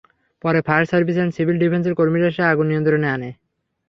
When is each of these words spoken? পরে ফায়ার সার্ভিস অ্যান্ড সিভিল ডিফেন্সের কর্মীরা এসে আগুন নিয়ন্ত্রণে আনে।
পরে 0.43 0.59
ফায়ার 0.67 0.85
সার্ভিস 0.91 1.17
অ্যান্ড 1.17 1.35
সিভিল 1.37 1.57
ডিফেন্সের 1.63 1.97
কর্মীরা 1.99 2.27
এসে 2.31 2.43
আগুন 2.51 2.65
নিয়ন্ত্রণে 2.69 3.07
আনে। 3.15 3.29